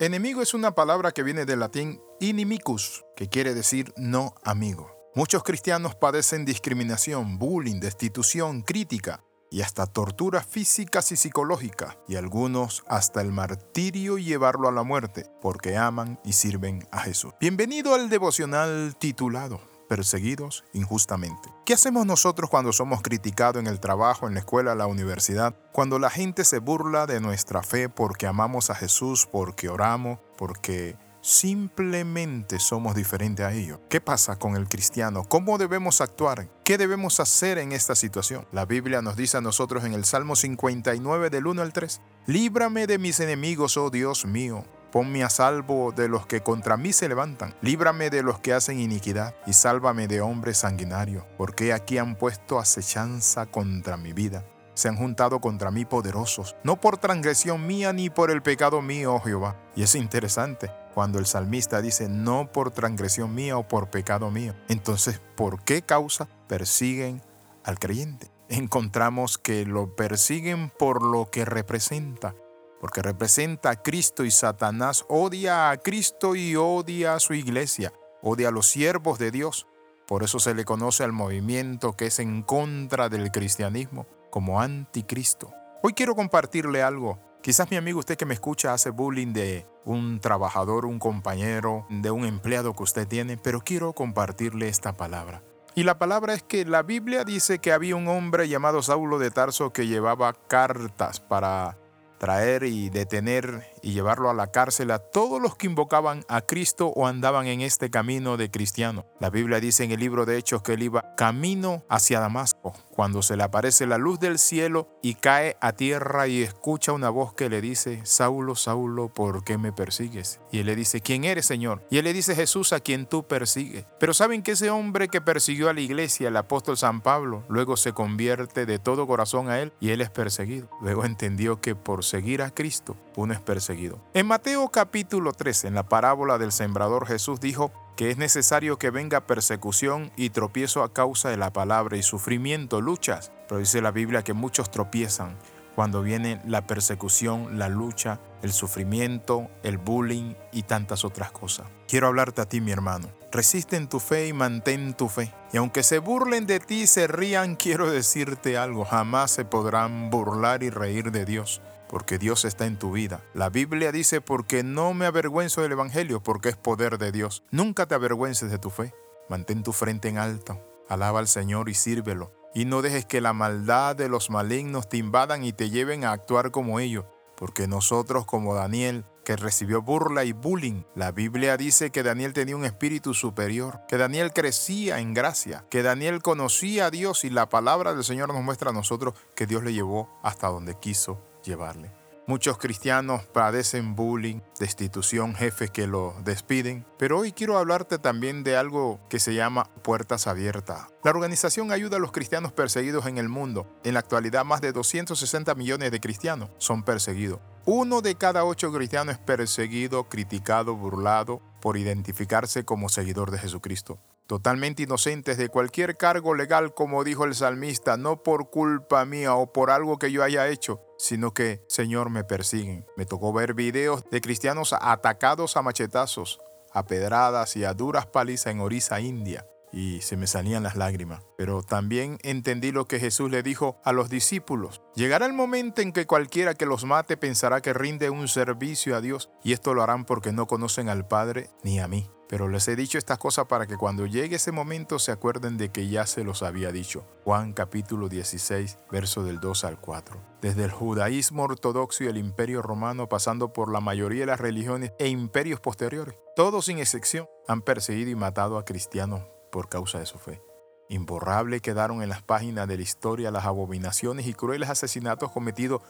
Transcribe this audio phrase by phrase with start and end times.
[0.00, 4.96] Enemigo es una palabra que viene del latín inimicus, que quiere decir no amigo.
[5.14, 12.82] Muchos cristianos padecen discriminación, bullying, destitución, crítica y hasta torturas físicas y psicológicas, y algunos
[12.86, 17.34] hasta el martirio y llevarlo a la muerte, porque aman y sirven a Jesús.
[17.38, 21.48] Bienvenido al devocional titulado perseguidos injustamente.
[21.66, 25.52] ¿Qué hacemos nosotros cuando somos criticados en el trabajo, en la escuela, en la universidad?
[25.72, 30.96] Cuando la gente se burla de nuestra fe porque amamos a Jesús, porque oramos, porque
[31.22, 33.80] simplemente somos diferentes a ellos.
[33.88, 35.24] ¿Qué pasa con el cristiano?
[35.24, 36.48] ¿Cómo debemos actuar?
[36.62, 38.46] ¿Qué debemos hacer en esta situación?
[38.52, 42.86] La Biblia nos dice a nosotros en el Salmo 59 del 1 al 3, Líbrame
[42.86, 47.08] de mis enemigos, oh Dios mío Ponme a salvo de los que contra mí se
[47.08, 47.54] levantan.
[47.62, 52.58] Líbrame de los que hacen iniquidad y sálvame de hombres sanguinarios, porque aquí han puesto
[52.58, 54.44] acechanza contra mi vida.
[54.74, 59.14] Se han juntado contra mí poderosos, no por transgresión mía ni por el pecado mío,
[59.14, 59.56] oh Jehová.
[59.76, 64.54] Y es interesante cuando el salmista dice no por transgresión mía o por pecado mío.
[64.68, 67.22] Entonces, ¿por qué causa persiguen
[67.64, 68.30] al creyente?
[68.48, 72.34] Encontramos que lo persiguen por lo que representa
[72.80, 78.48] porque representa a Cristo y Satanás odia a Cristo y odia a su iglesia, odia
[78.48, 79.66] a los siervos de Dios.
[80.06, 85.52] Por eso se le conoce al movimiento que es en contra del cristianismo como anticristo.
[85.82, 87.20] Hoy quiero compartirle algo.
[87.42, 92.10] Quizás mi amigo usted que me escucha hace bullying de un trabajador, un compañero, de
[92.10, 95.42] un empleado que usted tiene, pero quiero compartirle esta palabra.
[95.74, 99.30] Y la palabra es que la Biblia dice que había un hombre llamado Saulo de
[99.30, 101.78] Tarso que llevaba cartas para
[102.20, 106.88] traer y detener y llevarlo a la cárcel a todos los que invocaban a Cristo
[106.88, 109.06] o andaban en este camino de cristiano.
[109.18, 113.22] La Biblia dice en el libro de Hechos que él iba camino hacia Damasco, cuando
[113.22, 117.34] se le aparece la luz del cielo y cae a tierra y escucha una voz
[117.34, 120.40] que le dice, Saulo, Saulo, ¿por qué me persigues?
[120.50, 121.82] Y él le dice, ¿quién eres, Señor?
[121.90, 123.86] Y él le dice, Jesús, a quien tú persigues.
[123.98, 127.76] Pero saben que ese hombre que persiguió a la iglesia, el apóstol San Pablo, luego
[127.76, 130.68] se convierte de todo corazón a él y él es perseguido.
[130.80, 133.69] Luego entendió que por seguir a Cristo uno es perseguido.
[134.14, 138.90] En Mateo capítulo 13, en la parábola del sembrador, Jesús dijo, que es necesario que
[138.90, 143.30] venga persecución y tropiezo a causa de la palabra y sufrimiento, luchas.
[143.46, 145.36] Pero dice la Biblia que muchos tropiezan
[145.74, 151.66] cuando viene la persecución, la lucha, el sufrimiento, el bullying y tantas otras cosas.
[151.88, 153.08] Quiero hablarte a ti, mi hermano.
[153.32, 155.32] Resiste en tu fe y mantén tu fe.
[155.52, 160.10] Y aunque se burlen de ti y se rían, quiero decirte algo, jamás se podrán
[160.10, 163.20] burlar y reír de Dios porque Dios está en tu vida.
[163.34, 167.42] La Biblia dice, porque no me avergüenzo del Evangelio, porque es poder de Dios.
[167.50, 168.94] Nunca te avergüences de tu fe.
[169.28, 170.60] Mantén tu frente en alto.
[170.88, 172.39] Alaba al Señor y sírvelo.
[172.54, 176.12] Y no dejes que la maldad de los malignos te invadan y te lleven a
[176.12, 177.04] actuar como ellos.
[177.36, 180.82] Porque nosotros, como Daniel, que recibió burla y bullying.
[180.94, 185.82] La Biblia dice que Daniel tenía un espíritu superior, que Daniel crecía en gracia, que
[185.82, 189.62] Daniel conocía a Dios y la palabra del Señor nos muestra a nosotros que Dios
[189.62, 191.99] le llevó hasta donde quiso llevarle.
[192.30, 198.56] Muchos cristianos padecen bullying, destitución, jefes que lo despiden, pero hoy quiero hablarte también de
[198.56, 200.86] algo que se llama Puertas Abiertas.
[201.02, 203.66] La organización ayuda a los cristianos perseguidos en el mundo.
[203.82, 207.40] En la actualidad más de 260 millones de cristianos son perseguidos.
[207.64, 213.98] Uno de cada ocho cristianos es perseguido, criticado, burlado por identificarse como seguidor de Jesucristo
[214.30, 219.52] totalmente inocentes de cualquier cargo legal, como dijo el salmista, no por culpa mía o
[219.52, 222.86] por algo que yo haya hecho, sino que, Señor, me persiguen.
[222.96, 226.38] Me tocó ver videos de cristianos atacados a machetazos,
[226.72, 231.24] a pedradas y a duras palizas en Orissa, India y se me salían las lágrimas.
[231.36, 234.80] Pero también entendí lo que Jesús le dijo a los discípulos.
[234.94, 239.00] Llegará el momento en que cualquiera que los mate pensará que rinde un servicio a
[239.00, 242.08] Dios y esto lo harán porque no conocen al Padre ni a mí.
[242.30, 245.70] Pero les he dicho estas cosas para que cuando llegue ese momento se acuerden de
[245.70, 247.04] que ya se los había dicho.
[247.24, 250.16] Juan capítulo 16, verso del 2 al 4.
[250.40, 254.92] Desde el judaísmo ortodoxo y el imperio romano, pasando por la mayoría de las religiones
[255.00, 260.06] e imperios posteriores, todos sin excepción han perseguido y matado a cristianos por causa de
[260.06, 260.40] su fe.
[260.88, 265.82] Imborrable quedaron en las páginas de la historia las abominaciones y crueles asesinatos cometidos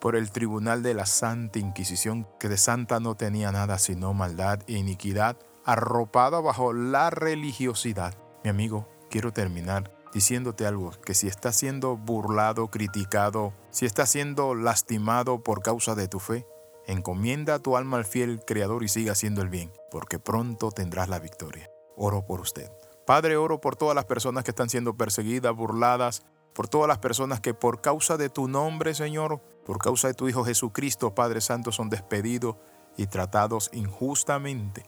[0.00, 4.58] por el tribunal de la Santa Inquisición, que de santa no tenía nada sino maldad
[4.66, 8.14] e iniquidad arropada bajo la religiosidad.
[8.42, 14.54] Mi amigo, quiero terminar diciéndote algo, que si estás siendo burlado, criticado, si estás siendo
[14.54, 16.46] lastimado por causa de tu fe,
[16.86, 21.18] encomienda tu alma al fiel Creador y siga haciendo el bien, porque pronto tendrás la
[21.18, 21.68] victoria.
[21.96, 22.70] Oro por usted.
[23.06, 26.22] Padre, oro por todas las personas que están siendo perseguidas, burladas,
[26.54, 30.28] por todas las personas que por causa de tu nombre, Señor, por causa de tu
[30.28, 32.56] Hijo Jesucristo, Padre Santo, son despedidos
[32.96, 34.84] y tratados injustamente.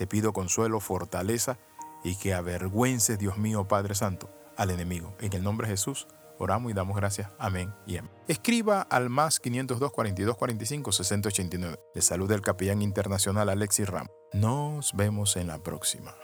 [0.00, 1.58] Te pido consuelo, fortaleza
[2.02, 5.12] y que avergüences, Dios mío, Padre Santo, al enemigo.
[5.20, 6.08] En el nombre de Jesús,
[6.38, 7.28] oramos y damos gracias.
[7.38, 8.10] Amén y amén.
[8.26, 11.78] Escriba al más 502 42 45 60 89.
[11.94, 14.06] Le saluda el capellán internacional Alexis Ram.
[14.32, 16.14] Nos vemos en la próxima.